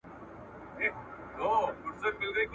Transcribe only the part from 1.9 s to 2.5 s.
سوکاله وي